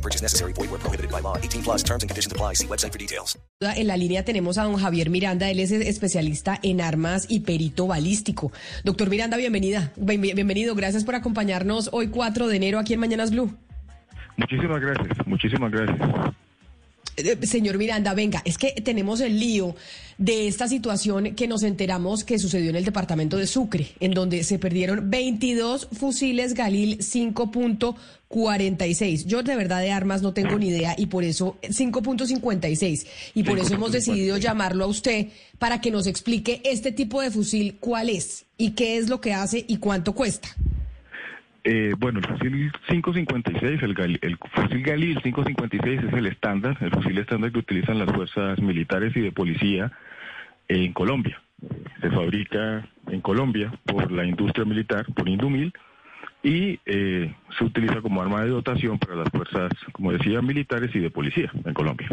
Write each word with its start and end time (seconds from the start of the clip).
No 0.00 0.02
purchase 0.02 0.22
necessary. 0.22 0.52
Void 0.54 0.70
where 0.70 0.78
prohibited 0.80 1.10
by 1.10 1.20
law. 1.20 1.36
18 1.36 1.62
plus 1.62 1.82
terms 1.84 2.02
and 2.02 2.08
conditions 2.10 2.32
apply. 2.32 2.54
See 2.54 2.66
website 2.66 2.90
for 2.92 2.98
details. 2.98 3.38
En 3.76 3.86
la 3.86 3.96
línea 3.98 4.24
tenemos 4.24 4.56
a 4.56 4.62
don 4.64 4.76
Javier 4.78 5.10
Miranda, 5.10 5.50
él 5.50 5.60
es 5.60 5.70
especialista 5.70 6.58
en 6.62 6.80
armas 6.80 7.26
y 7.28 7.40
perito 7.40 7.86
balístico. 7.86 8.50
Doctor 8.84 9.10
Miranda, 9.10 9.36
bienvenida. 9.36 9.92
Bien- 9.96 10.22
bienvenido, 10.22 10.74
gracias 10.74 11.04
por 11.04 11.14
acompañarnos 11.14 11.90
hoy 11.92 12.08
4 12.08 12.48
de 12.48 12.56
enero 12.56 12.78
aquí 12.78 12.94
en 12.94 13.00
Mañanas 13.00 13.30
Blue. 13.30 13.54
Muchísimas 14.38 14.80
gracias, 14.80 15.26
muchísimas 15.26 15.70
gracias. 15.70 15.98
Eh, 17.26 17.38
Señor 17.46 17.78
Miranda, 17.78 18.12
venga, 18.14 18.42
es 18.44 18.58
que 18.58 18.72
tenemos 18.72 19.20
el 19.20 19.38
lío 19.38 19.76
de 20.18 20.48
esta 20.48 20.66
situación 20.68 21.34
que 21.34 21.48
nos 21.48 21.62
enteramos 21.62 22.24
que 22.24 22.38
sucedió 22.38 22.68
en 22.70 22.76
el 22.76 22.84
departamento 22.84 23.38
de 23.38 23.46
Sucre, 23.46 23.88
en 24.00 24.12
donde 24.12 24.44
se 24.44 24.58
perdieron 24.58 25.10
22 25.10 25.88
fusiles 25.92 26.52
Galil 26.54 26.98
5.46. 26.98 29.24
Yo 29.24 29.42
de 29.42 29.56
verdad 29.56 29.80
de 29.80 29.92
armas 29.92 30.20
no 30.20 30.34
tengo 30.34 30.58
ni 30.58 30.68
idea 30.68 30.94
y 30.98 31.06
por 31.06 31.24
eso 31.24 31.56
5.56 31.62 33.06
y 33.34 33.44
por 33.44 33.58
eso 33.58 33.72
hemos 33.74 33.92
decidido 33.92 34.36
llamarlo 34.36 34.84
a 34.84 34.88
usted 34.88 35.28
para 35.58 35.80
que 35.80 35.90
nos 35.90 36.06
explique 36.06 36.60
este 36.64 36.92
tipo 36.92 37.22
de 37.22 37.30
fusil 37.30 37.78
cuál 37.80 38.10
es 38.10 38.44
y 38.58 38.72
qué 38.72 38.98
es 38.98 39.08
lo 39.08 39.22
que 39.22 39.32
hace 39.32 39.64
y 39.66 39.78
cuánto 39.78 40.14
cuesta. 40.14 40.54
Eh, 41.62 41.94
bueno, 41.98 42.20
el 42.20 42.26
fusil 42.26 42.72
556, 42.88 43.82
el, 43.82 44.18
el 44.22 44.38
fusil 44.38 44.82
Galil 44.82 45.20
556 45.20 46.04
es 46.04 46.12
el 46.14 46.26
estándar, 46.26 46.76
el 46.80 46.90
fusil 46.90 47.18
estándar 47.18 47.52
que 47.52 47.58
utilizan 47.58 47.98
las 47.98 48.10
fuerzas 48.12 48.58
militares 48.60 49.14
y 49.14 49.20
de 49.20 49.32
policía 49.32 49.92
en 50.68 50.92
Colombia. 50.92 51.42
Se 52.00 52.10
fabrica 52.10 52.88
en 53.08 53.20
Colombia 53.20 53.72
por 53.84 54.10
la 54.10 54.24
industria 54.24 54.64
militar, 54.64 55.04
por 55.14 55.28
Indumil, 55.28 55.72
y 56.42 56.80
eh, 56.86 57.34
se 57.58 57.64
utiliza 57.64 58.00
como 58.00 58.22
arma 58.22 58.42
de 58.42 58.48
dotación 58.48 58.98
para 58.98 59.16
las 59.16 59.28
fuerzas, 59.28 59.70
como 59.92 60.12
decía, 60.12 60.40
militares 60.40 60.90
y 60.94 61.00
de 61.00 61.10
policía 61.10 61.50
en 61.64 61.74
Colombia. 61.74 62.08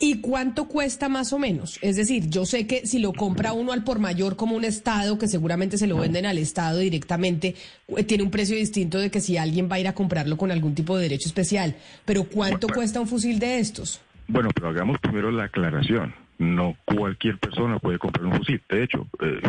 ¿Y 0.00 0.20
cuánto 0.20 0.66
cuesta 0.66 1.08
más 1.08 1.32
o 1.32 1.38
menos? 1.38 1.78
Es 1.82 1.96
decir, 1.96 2.28
yo 2.28 2.44
sé 2.46 2.66
que 2.66 2.86
si 2.86 2.98
lo 2.98 3.12
compra 3.12 3.52
uno 3.52 3.72
al 3.72 3.84
por 3.84 3.98
mayor 3.98 4.36
como 4.36 4.56
un 4.56 4.64
Estado, 4.64 5.18
que 5.18 5.28
seguramente 5.28 5.78
se 5.78 5.86
lo 5.86 5.98
venden 5.98 6.26
al 6.26 6.38
Estado 6.38 6.78
directamente, 6.78 7.54
eh, 7.96 8.04
tiene 8.04 8.24
un 8.24 8.30
precio 8.30 8.56
distinto 8.56 8.98
de 8.98 9.10
que 9.10 9.20
si 9.20 9.36
alguien 9.36 9.68
va 9.70 9.76
a 9.76 9.80
ir 9.80 9.88
a 9.88 9.94
comprarlo 9.94 10.36
con 10.36 10.50
algún 10.50 10.74
tipo 10.74 10.96
de 10.96 11.04
derecho 11.04 11.28
especial. 11.28 11.76
Pero 12.04 12.24
¿cuánto 12.24 12.66
Bueno, 12.66 12.74
cuesta 12.74 13.00
un 13.00 13.06
fusil 13.08 13.38
de 13.38 13.58
estos? 13.58 14.00
Bueno, 14.26 14.48
pero 14.54 14.68
hagamos 14.68 14.98
primero 15.00 15.30
la 15.30 15.44
aclaración. 15.44 16.14
No 16.38 16.76
cualquier 16.84 17.38
persona 17.38 17.78
puede 17.78 17.98
comprar 17.98 18.24
un 18.26 18.32
fusil. 18.38 18.60
De 18.68 18.82
hecho, 18.82 19.06
eh, 19.22 19.40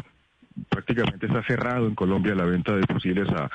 prácticamente 0.69 1.25
está 1.25 1.43
cerrado 1.45 1.87
en 1.87 1.95
Colombia 1.95 2.35
la 2.35 2.45
venta 2.45 2.75
de 2.75 2.83
fusiles 2.85 3.27
a, 3.29 3.49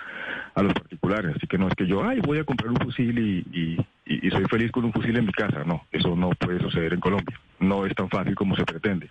a 0.54 0.62
los 0.62 0.72
particulares. 0.74 1.36
Así 1.36 1.46
que 1.46 1.58
no 1.58 1.68
es 1.68 1.74
que 1.74 1.86
yo, 1.86 2.02
ay, 2.06 2.20
voy 2.20 2.38
a 2.38 2.44
comprar 2.44 2.70
un 2.70 2.76
fusil 2.78 3.18
y, 3.18 3.38
y- 3.58 3.86
y- 4.10 4.26
y 4.26 4.30
soy 4.30 4.44
feliz 4.46 4.70
con 4.72 4.84
un 4.84 4.92
fusil 4.92 5.16
en 5.16 5.26
mi 5.26 5.32
casa. 5.32 5.62
No, 5.64 5.86
eso 5.92 6.16
no 6.16 6.30
puede 6.30 6.58
suceder 6.60 6.92
en 6.94 7.00
Colombia. 7.00 7.38
No 7.60 7.86
es 7.86 7.94
tan 7.94 8.08
fácil 8.08 8.34
como 8.34 8.56
se 8.56 8.64
pretende. 8.64 9.08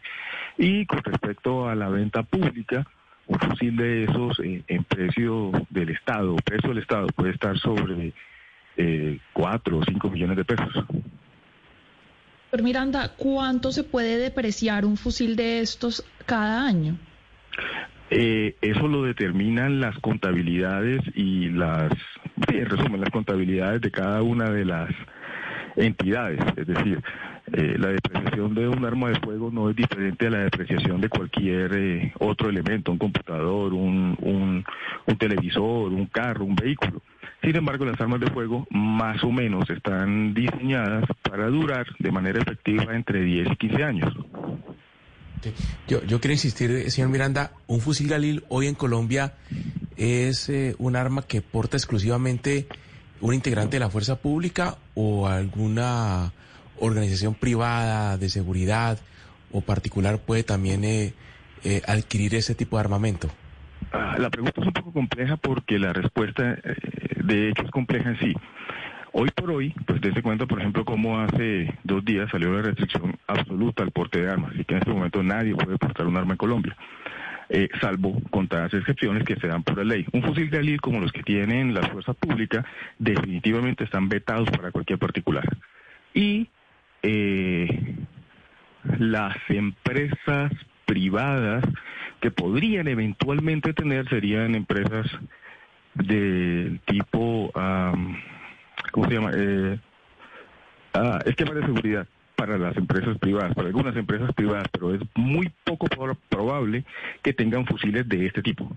Y 0.57 0.85
con 0.85 1.01
respecto 1.03 1.69
a 1.69 1.75
la 1.75 1.87
venta 1.89 2.23
pública, 2.23 2.85
un 3.27 3.39
fusil 3.39 3.75
de 3.77 4.03
esos 4.03 4.39
eh, 4.41 4.63
en 4.67 4.83
precio 4.83 5.51
del 5.69 5.89
Estado, 5.89 6.35
precio 6.43 6.69
del 6.69 6.79
Estado, 6.79 7.07
puede 7.07 7.31
estar 7.31 7.57
sobre 7.59 8.11
eh, 8.77 9.19
4 9.33 9.77
o 9.77 9.83
5 9.83 10.09
millones 10.09 10.37
de 10.37 10.45
pesos. 10.45 10.73
Doctor 12.51 12.63
Miranda, 12.63 13.13
¿cuánto 13.15 13.71
se 13.71 13.83
puede 13.83 14.17
depreciar 14.17 14.83
un 14.85 14.97
fusil 14.97 15.35
de 15.35 15.59
estos 15.59 16.03
cada 16.25 16.65
año? 16.65 16.97
Eh, 18.09 18.55
eso 18.61 18.87
lo 18.87 19.03
determinan 19.03 19.79
las 19.79 19.97
contabilidades 19.99 21.01
y 21.13 21.49
las, 21.49 21.91
en 22.59 22.69
resumen, 22.69 23.01
las 23.01 23.09
contabilidades 23.09 23.81
de 23.81 23.91
cada 23.91 24.21
una 24.21 24.49
de 24.49 24.65
las 24.65 24.89
entidades. 25.75 26.39
Es 26.55 26.67
decir, 26.67 27.01
eh, 27.53 27.75
la 27.77 27.89
depreciación 27.89 28.53
de 28.53 28.67
un 28.67 28.85
arma 28.85 29.09
de 29.09 29.19
fuego 29.19 29.49
no 29.51 29.69
es 29.69 29.75
diferente 29.75 30.27
a 30.27 30.29
la 30.29 30.39
depreciación 30.39 31.01
de 31.01 31.09
cualquier 31.09 31.71
eh, 31.73 32.13
otro 32.19 32.49
elemento, 32.49 32.91
un 32.91 32.97
computador, 32.97 33.73
un, 33.73 34.15
un, 34.21 34.63
un 35.05 35.17
televisor, 35.17 35.91
un 35.91 36.05
carro, 36.07 36.45
un 36.45 36.55
vehículo. 36.55 37.01
Sin 37.41 37.55
embargo, 37.55 37.85
las 37.85 37.99
armas 37.99 38.19
de 38.19 38.27
fuego 38.27 38.67
más 38.69 39.23
o 39.23 39.31
menos 39.31 39.69
están 39.69 40.33
diseñadas 40.33 41.05
para 41.23 41.47
durar 41.47 41.87
de 41.97 42.11
manera 42.11 42.39
efectiva 42.39 42.93
entre 42.95 43.21
10 43.21 43.47
y 43.51 43.55
15 43.55 43.83
años. 43.83 44.13
Yo, 45.87 46.03
yo 46.03 46.19
quiero 46.19 46.33
insistir, 46.33 46.69
eh, 46.71 46.91
señor 46.91 47.09
Miranda, 47.09 47.53
un 47.67 47.79
fusil 47.79 48.09
Galil 48.09 48.43
hoy 48.49 48.67
en 48.67 48.75
Colombia 48.75 49.33
es 49.99 50.49
eh, 50.49 50.75
un 50.79 50.95
arma 50.95 51.21
que 51.21 51.41
porta 51.41 51.77
exclusivamente 51.77 52.67
un 53.21 53.33
integrante 53.33 53.75
de 53.75 53.81
la 53.81 53.89
fuerza 53.89 54.15
pública 54.15 54.77
o 54.95 55.27
alguna 55.27 56.31
organización 56.79 57.35
privada 57.35 58.17
de 58.17 58.29
seguridad 58.29 58.97
o 59.51 59.61
particular 59.61 60.19
puede 60.19 60.43
también 60.43 60.83
eh, 60.83 61.13
eh, 61.63 61.81
adquirir 61.87 62.35
ese 62.35 62.55
tipo 62.55 62.77
de 62.77 62.81
armamento. 62.81 63.29
Ah, 63.91 64.15
la 64.17 64.29
pregunta 64.29 64.61
es 64.61 64.67
un 64.67 64.73
poco 64.73 64.93
compleja 64.93 65.37
porque 65.37 65.79
la 65.79 65.93
respuesta, 65.93 66.53
eh, 66.63 66.75
de 67.23 67.49
hecho, 67.49 67.63
es 67.63 67.71
compleja 67.71 68.09
en 68.09 68.19
sí. 68.19 68.33
Hoy 69.11 69.29
por 69.33 69.49
hoy, 69.49 69.73
pues 69.87 69.99
dése 70.01 70.21
cuenta, 70.21 70.45
por 70.45 70.59
ejemplo, 70.59 70.85
cómo 70.85 71.19
hace 71.19 71.73
dos 71.83 72.05
días 72.05 72.29
salió 72.29 72.53
la 72.53 72.61
restricción 72.61 73.17
absoluta 73.25 73.81
al 73.81 73.91
porte 73.91 74.21
de 74.21 74.29
armas 74.29 74.53
y 74.55 74.63
que 74.63 74.75
en 74.75 74.81
este 74.81 74.93
momento 74.93 75.23
nadie 75.23 75.55
puede 75.55 75.77
portar 75.79 76.05
un 76.05 76.15
arma 76.15 76.33
en 76.33 76.37
Colombia, 76.37 76.77
eh, 77.49 77.67
salvo 77.81 78.21
contadas 78.29 78.73
excepciones 78.73 79.23
que 79.23 79.35
se 79.35 79.47
dan 79.47 79.63
por 79.63 79.77
la 79.77 79.83
ley. 79.83 80.05
Un 80.11 80.21
fusil 80.21 80.49
Galil 80.49 80.79
como 80.79 80.99
los 80.99 81.11
que 81.11 81.23
tienen 81.23 81.73
la 81.73 81.81
fuerza 81.89 82.13
pública 82.13 82.63
definitivamente 82.99 83.83
están 83.83 84.07
vetados 84.07 84.49
para 84.51 84.71
cualquier 84.71 84.99
particular. 84.99 85.45
Y 86.13 86.47
eh, 87.01 87.95
las 88.99 89.35
empresas 89.49 90.51
privadas 90.85 91.63
que 92.21 92.31
podrían 92.31 92.87
eventualmente 92.87 93.73
tener 93.73 94.07
serían 94.09 94.53
empresas 94.53 95.07
del 95.95 96.79
tipo, 96.85 97.51
am, 97.55 98.15
¿cómo 98.91 99.07
se 99.07 99.13
llama? 99.13 99.31
Eh, 99.35 99.79
ah, 100.93 101.19
esquemas 101.25 101.55
de 101.55 101.61
seguridad 101.61 102.07
para 102.39 102.57
las 102.57 102.77
empresas 102.77 103.17
privadas, 103.19 103.53
para 103.53 103.67
algunas 103.67 103.93
empresas 103.97 104.33
privadas, 104.33 104.67
pero 104.71 104.95
es 104.95 105.01
muy 105.15 105.51
poco 105.65 105.87
pro- 105.87 106.17
probable 106.29 106.85
que 107.21 107.33
tengan 107.33 107.65
fusiles 107.65 108.07
de 108.07 108.27
este 108.27 108.41
tipo. 108.41 108.71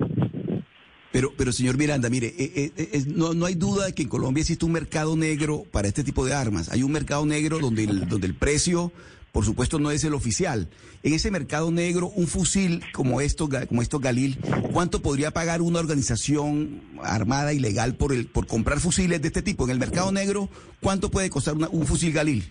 Pero, 1.13 1.33
pero 1.37 1.53
señor 1.53 1.77
Miranda, 1.77 2.09
mire, 2.11 2.29
eh, 2.39 2.53
eh, 2.57 2.73
eh, 2.77 3.05
no, 3.15 3.35
no 3.35 3.47
hay 3.47 3.55
duda 3.55 3.87
de 3.87 3.95
que 3.95 4.03
en 4.03 4.09
Colombia 4.09 4.41
existe 4.41 4.65
un 4.65 4.73
mercado 4.73 5.15
negro 5.17 5.63
para 5.71 5.87
este 5.87 6.03
tipo 6.03 6.25
de 6.27 6.35
armas. 6.35 6.71
Hay 6.71 6.83
un 6.83 6.91
mercado 6.91 7.25
negro 7.25 7.59
donde 7.61 7.85
el, 7.85 8.09
donde 8.09 8.27
el 8.27 8.35
precio, 8.35 8.91
por 9.31 9.45
supuesto, 9.45 9.79
no 9.79 9.91
es 9.93 10.03
el 10.05 10.15
oficial. 10.15 10.69
En 11.05 11.13
ese 11.13 11.31
mercado 11.31 11.71
negro, 11.71 12.09
un 12.09 12.27
fusil 12.27 12.83
como 12.93 13.21
estos, 13.21 13.49
ga- 13.49 13.67
como 13.69 13.83
estos 13.83 14.01
Galil, 14.01 14.39
¿cuánto 14.73 15.03
podría 15.03 15.31
pagar 15.31 15.61
una 15.63 15.79
organización 15.81 16.81
armada 17.05 17.53
ilegal 17.53 17.95
por 17.95 18.13
el, 18.13 18.27
por 18.27 18.47
comprar 18.47 18.81
fusiles 18.81 19.21
de 19.21 19.29
este 19.29 19.43
tipo? 19.43 19.65
En 19.67 19.71
el 19.71 19.79
mercado 19.79 20.11
negro, 20.13 20.49
¿cuánto 20.81 21.11
puede 21.11 21.31
costar 21.31 21.55
una- 21.55 21.69
un 21.69 21.87
fusil 21.87 22.13
Galil? 22.13 22.51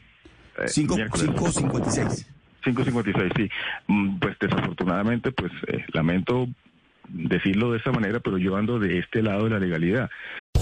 Eh, 0.60 0.68
Cinco- 0.68 0.96
miércoles. 0.96 1.28
5.56. 1.30 2.28
556, 2.64 3.32
sí. 3.36 3.50
Mm, 3.88 4.20
Pues 4.20 4.38
desafortunadamente, 4.40 5.32
pues 5.32 5.52
eh, 5.68 5.84
lamento 5.94 6.48
decirlo 7.10 7.72
de 7.72 7.80
esa 7.80 7.92
manera, 7.92 8.20
pero 8.20 8.38
yo 8.38 8.56
ando 8.56 8.80
de 8.80 9.00
este 9.00 9.22
lado 9.22 9.46
de 9.46 9.50
la 9.52 9.60
legalidad. 9.60 10.10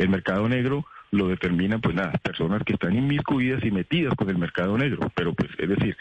El 0.00 0.08
mercado 0.08 0.48
negro 0.48 0.86
lo 1.10 1.28
determinan, 1.28 1.82
pues 1.82 1.94
nada, 1.94 2.12
personas 2.22 2.62
que 2.64 2.72
están 2.72 2.96
inmiscuidas 2.96 3.62
y 3.62 3.70
metidas 3.70 4.14
con 4.14 4.30
el 4.30 4.38
mercado 4.38 4.78
negro. 4.78 5.12
Pero 5.14 5.34
pues, 5.34 5.50
es 5.58 5.68
decir, 5.68 5.94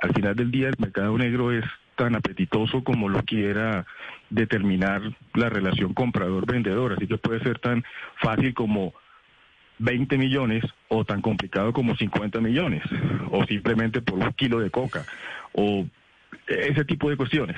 al 0.00 0.12
final 0.12 0.34
del 0.34 0.50
día 0.50 0.70
el 0.70 0.74
mercado 0.76 1.16
negro 1.16 1.52
es 1.52 1.64
tan 1.94 2.16
apetitoso 2.16 2.82
como 2.82 3.08
lo 3.08 3.22
quiera 3.22 3.86
determinar 4.28 5.02
la 5.34 5.50
relación 5.50 5.94
comprador-vendedor. 5.94 6.94
Así 6.94 7.06
que 7.06 7.16
puede 7.16 7.44
ser 7.44 7.60
tan 7.60 7.84
fácil 8.20 8.54
como 8.54 8.92
20 9.78 10.18
millones 10.18 10.64
o 10.88 11.04
tan 11.04 11.22
complicado 11.22 11.72
como 11.72 11.94
50 11.94 12.40
millones 12.40 12.82
o 13.30 13.44
simplemente 13.44 14.02
por 14.02 14.18
un 14.18 14.32
kilo 14.32 14.58
de 14.58 14.70
coca 14.70 15.04
o 15.52 15.86
ese 16.48 16.84
tipo 16.84 17.08
de 17.08 17.16
cuestiones. 17.16 17.56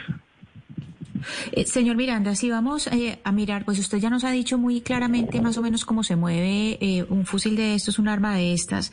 Eh, 1.53 1.65
señor 1.67 1.97
Miranda, 1.97 2.35
si 2.35 2.51
vamos 2.51 2.87
eh, 2.89 3.19
a 3.25 3.33
mirar, 3.33 3.65
pues 3.65 3.79
usted 3.79 3.99
ya 3.99 4.11
nos 4.11 4.25
ha 4.25 4.31
dicho 4.31 4.59
muy 4.59 4.81
claramente 4.81 5.41
más 5.41 5.57
o 5.59 5.63
menos 5.63 5.85
cómo 5.85 6.03
se 6.03 6.17
mueve 6.17 6.79
eh, 6.81 7.05
un 7.09 7.27
fusil 7.27 7.57
de 7.57 7.75
estos, 7.75 7.99
un 7.99 8.09
arma 8.09 8.35
de 8.35 8.53
estas, 8.53 8.93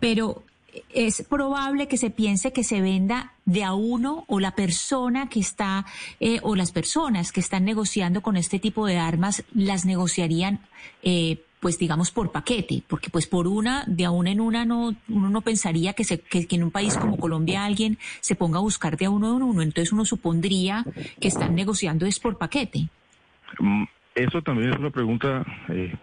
pero 0.00 0.44
es 0.92 1.22
probable 1.28 1.88
que 1.88 1.96
se 1.96 2.10
piense 2.10 2.52
que 2.52 2.64
se 2.64 2.80
venda 2.80 3.32
de 3.44 3.64
a 3.64 3.74
uno 3.74 4.24
o 4.26 4.40
la 4.40 4.54
persona 4.54 5.28
que 5.28 5.40
está 5.40 5.84
eh, 6.20 6.38
o 6.42 6.56
las 6.56 6.72
personas 6.72 7.32
que 7.32 7.40
están 7.40 7.64
negociando 7.64 8.22
con 8.22 8.36
este 8.36 8.58
tipo 8.58 8.86
de 8.86 8.98
armas 8.98 9.44
las 9.52 9.84
negociarían 9.84 10.60
eh, 11.02 11.42
pues 11.62 11.78
digamos 11.78 12.10
por 12.10 12.32
paquete 12.32 12.82
porque 12.86 13.08
pues 13.08 13.26
por 13.26 13.46
una 13.46 13.84
de 13.86 14.04
a 14.04 14.10
una 14.10 14.32
en 14.32 14.40
una 14.40 14.66
no 14.66 14.94
uno 15.08 15.30
no 15.30 15.40
pensaría 15.40 15.94
que 15.94 16.04
se 16.04 16.18
que, 16.20 16.46
en 16.50 16.64
un 16.64 16.70
país 16.70 16.98
como 16.98 17.16
Colombia 17.16 17.64
alguien 17.64 17.96
se 18.20 18.34
ponga 18.34 18.58
a 18.58 18.62
buscar 18.62 18.98
de 18.98 19.06
a 19.06 19.10
uno 19.10 19.36
en 19.36 19.42
uno 19.42 19.62
entonces 19.62 19.92
uno 19.92 20.04
supondría 20.04 20.84
que 21.20 21.28
están 21.28 21.54
negociando 21.54 22.04
es 22.04 22.18
por 22.18 22.36
paquete 22.36 22.88
Mm, 23.58 23.84
Eso 24.14 24.42
también 24.42 24.70
es 24.70 24.78
una 24.78 24.90
pregunta 24.90 25.44
eh, 25.68 25.94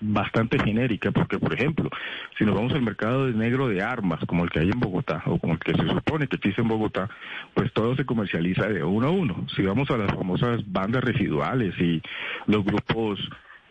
bastante 0.00 0.58
genérica, 0.58 1.10
porque, 1.10 1.38
por 1.38 1.54
ejemplo, 1.54 1.88
si 2.36 2.44
nos 2.44 2.54
vamos 2.54 2.74
al 2.74 2.82
mercado 2.82 3.26
de 3.26 3.32
negro 3.32 3.68
de 3.68 3.82
armas, 3.82 4.20
como 4.26 4.44
el 4.44 4.50
que 4.50 4.60
hay 4.60 4.70
en 4.70 4.80
Bogotá, 4.80 5.22
o 5.26 5.38
como 5.38 5.54
el 5.54 5.58
que 5.58 5.72
se 5.72 5.88
supone 5.88 6.26
que 6.26 6.36
existe 6.36 6.60
en 6.60 6.68
Bogotá, 6.68 7.08
pues 7.54 7.72
todo 7.72 7.96
se 7.96 8.04
comercializa 8.04 8.68
de 8.68 8.84
uno 8.84 9.08
a 9.08 9.10
uno. 9.10 9.46
Si 9.56 9.62
vamos 9.62 9.90
a 9.90 9.96
las 9.96 10.14
famosas 10.14 10.60
bandas 10.70 11.02
residuales 11.02 11.74
y 11.80 12.02
los 12.46 12.64
grupos 12.64 13.18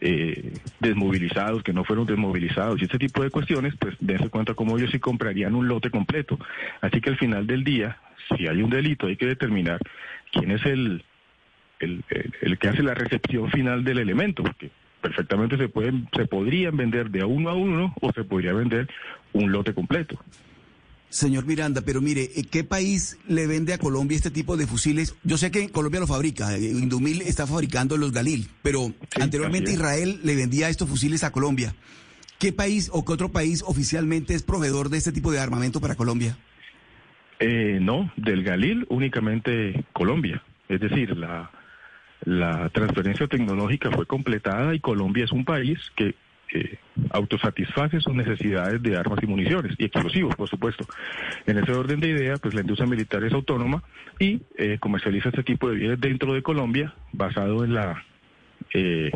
eh, 0.01 0.53
desmovilizados, 0.79 1.63
que 1.63 1.73
no 1.73 1.83
fueron 1.83 2.05
desmovilizados 2.05 2.79
y 2.81 2.85
este 2.85 2.99
tipo 2.99 3.23
de 3.23 3.29
cuestiones, 3.31 3.73
pues 3.79 3.95
dense 3.99 4.29
cuenta 4.29 4.53
como 4.53 4.77
ellos 4.77 4.91
sí 4.91 4.99
comprarían 4.99 5.55
un 5.55 5.67
lote 5.67 5.89
completo. 5.89 6.37
Así 6.81 7.01
que 7.01 7.09
al 7.09 7.17
final 7.17 7.47
del 7.47 7.63
día, 7.63 7.97
si 8.35 8.47
hay 8.47 8.61
un 8.61 8.69
delito, 8.69 9.07
hay 9.07 9.15
que 9.17 9.25
determinar 9.25 9.79
quién 10.31 10.51
es 10.51 10.65
el, 10.65 11.03
el, 11.79 12.03
el- 12.09 12.33
el 12.41 12.57
que 12.57 12.67
hace 12.69 12.83
la 12.83 12.93
recepción 12.93 13.49
final 13.51 13.83
del 13.83 13.99
elemento, 13.99 14.43
porque 14.43 14.69
perfectamente 15.01 15.57
se 15.57 15.69
pueden, 15.69 16.07
se 16.15 16.25
podrían 16.25 16.75
vender 16.77 17.09
de 17.09 17.23
uno 17.23 17.49
a 17.49 17.53
uno 17.53 17.93
o 18.01 18.11
se 18.13 18.23
podría 18.23 18.53
vender 18.53 18.87
un 19.33 19.51
lote 19.51 19.73
completo. 19.73 20.19
Señor 21.09 21.45
Miranda, 21.45 21.81
pero 21.81 22.01
mire, 22.01 22.29
¿eh, 22.35 22.43
¿qué 22.49 22.63
país 22.63 23.17
le 23.27 23.47
vende 23.47 23.73
a 23.73 23.77
Colombia 23.77 24.15
este 24.15 24.31
tipo 24.31 24.57
de 24.57 24.67
fusiles? 24.67 25.15
Yo 25.23 25.37
sé 25.37 25.51
que 25.51 25.69
Colombia 25.69 26.01
lo 26.01 26.07
fabrica, 26.07 26.55
eh, 26.55 26.61
Indumil 26.61 27.21
está 27.21 27.47
fabricando 27.47 27.95
los 27.97 28.11
Galil, 28.11 28.49
pero 28.61 28.91
anteriormente. 29.19 29.71
Israel 29.71 30.19
le 30.23 30.35
vendía 30.35 30.69
estos 30.69 30.89
fusiles 30.89 31.23
a 31.23 31.31
Colombia. 31.31 31.73
¿Qué 32.39 32.51
país 32.53 32.89
o 32.93 33.03
qué 33.05 33.13
otro 33.13 33.31
país 33.31 33.63
oficialmente 33.65 34.35
es 34.35 34.43
proveedor 34.43 34.89
de 34.89 34.97
este 34.97 35.11
tipo 35.11 35.31
de 35.31 35.39
armamento 35.39 35.81
para 35.81 35.95
Colombia? 35.95 36.37
Eh, 37.39 37.79
no, 37.81 38.11
del 38.17 38.43
Galil 38.43 38.85
únicamente 38.89 39.85
Colombia. 39.93 40.43
Es 40.69 40.81
decir, 40.81 41.15
la, 41.15 41.51
la 42.25 42.69
transferencia 42.69 43.27
tecnológica 43.27 43.91
fue 43.91 44.05
completada 44.05 44.75
y 44.75 44.79
Colombia 44.79 45.25
es 45.25 45.31
un 45.31 45.45
país 45.45 45.79
que 45.95 46.15
eh, 46.53 46.77
autosatisface 47.11 47.99
sus 47.99 48.13
necesidades 48.13 48.81
de 48.81 48.97
armas 48.97 49.19
y 49.21 49.27
municiones 49.27 49.75
y 49.77 49.85
explosivos, 49.85 50.35
por 50.35 50.49
supuesto. 50.49 50.85
En 51.45 51.57
ese 51.57 51.71
orden 51.71 51.99
de 51.99 52.09
idea, 52.09 52.37
pues 52.37 52.53
la 52.53 52.61
industria 52.61 52.87
militar 52.87 53.23
es 53.23 53.33
autónoma 53.33 53.83
y 54.19 54.41
eh, 54.57 54.77
comercializa 54.79 55.29
este 55.29 55.43
tipo 55.43 55.69
de 55.69 55.75
bienes 55.75 55.99
dentro 55.99 56.33
de 56.33 56.41
Colombia 56.41 56.93
basado 57.11 57.63
en 57.63 57.73
la 57.73 58.03
eh, 58.73 59.11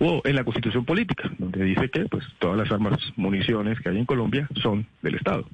o 0.00 0.22
en 0.24 0.36
la 0.36 0.44
constitución 0.44 0.84
política, 0.84 1.30
donde 1.38 1.64
dice 1.64 1.90
que 1.90 2.04
pues 2.06 2.24
todas 2.38 2.56
las 2.56 2.70
armas, 2.70 2.98
municiones 3.16 3.80
que 3.80 3.88
hay 3.88 3.98
en 3.98 4.06
Colombia 4.06 4.48
son 4.62 4.86
del 5.02 5.16
Estado. 5.16 5.44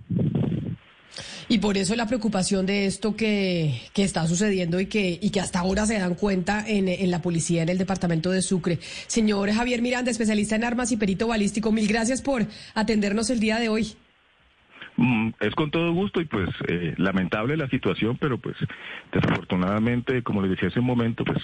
Y 1.48 1.58
por 1.58 1.76
eso 1.76 1.94
la 1.94 2.06
preocupación 2.06 2.66
de 2.66 2.86
esto 2.86 3.16
que, 3.16 3.80
que 3.92 4.04
está 4.04 4.26
sucediendo 4.26 4.80
y 4.80 4.86
que, 4.86 5.18
y 5.20 5.30
que 5.30 5.40
hasta 5.40 5.60
ahora 5.60 5.86
se 5.86 5.98
dan 5.98 6.14
cuenta 6.14 6.64
en, 6.66 6.88
en 6.88 7.10
la 7.10 7.22
policía, 7.22 7.62
en 7.62 7.68
el 7.68 7.78
departamento 7.78 8.30
de 8.30 8.42
Sucre. 8.42 8.78
Señor 9.06 9.50
Javier 9.52 9.82
Miranda, 9.82 10.10
especialista 10.10 10.56
en 10.56 10.64
armas 10.64 10.92
y 10.92 10.96
perito 10.96 11.26
balístico, 11.26 11.72
mil 11.72 11.86
gracias 11.86 12.22
por 12.22 12.46
atendernos 12.74 13.30
el 13.30 13.40
día 13.40 13.58
de 13.58 13.68
hoy. 13.68 13.96
Mm, 14.96 15.30
Es 15.40 15.54
con 15.56 15.72
todo 15.72 15.92
gusto 15.92 16.20
y 16.20 16.24
pues 16.24 16.48
eh, 16.68 16.94
lamentable 16.98 17.56
la 17.56 17.68
situación, 17.68 18.16
pero 18.16 18.38
pues 18.38 18.56
desafortunadamente, 19.12 20.22
como 20.22 20.40
les 20.40 20.52
decía 20.52 20.68
hace 20.68 20.78
un 20.78 20.86
momento, 20.86 21.24
pues 21.24 21.38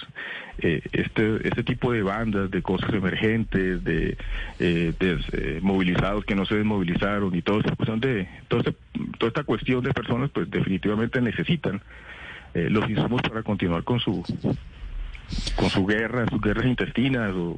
eh, 0.59 0.81
este 0.93 1.47
este 1.47 1.63
tipo 1.63 1.91
de 1.91 2.01
bandas, 2.01 2.49
de 2.49 2.61
cosas 2.61 2.93
emergentes, 2.93 3.83
de, 3.83 4.17
eh, 4.59 4.93
des- 4.97 5.25
eh, 5.33 5.59
movilizados 5.61 6.23
que 6.23 6.35
no 6.35 6.45
se 6.45 6.55
desmovilizaron 6.55 7.35
y 7.35 7.41
esta 7.59 7.75
cuestión 7.75 7.99
de 7.99 8.29
toda 8.47 8.61
esta, 8.61 8.73
toda 9.17 9.27
esta 9.27 9.43
cuestión 9.43 9.83
de 9.83 9.91
personas, 9.93 10.29
pues 10.31 10.49
definitivamente 10.49 11.19
necesitan 11.19 11.81
eh, 12.53 12.69
los 12.69 12.89
insumos 12.89 13.21
para 13.21 13.43
continuar 13.43 13.83
con 13.83 13.99
su 13.99 14.23
con 15.55 15.69
su 15.69 15.85
guerra, 15.85 16.25
sus 16.29 16.41
guerras 16.41 16.65
intestinas, 16.65 17.31
o, 17.33 17.57